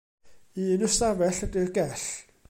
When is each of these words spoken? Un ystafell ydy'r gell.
Un 0.61 0.85
ystafell 0.87 1.43
ydy'r 1.49 1.69
gell. 1.77 2.07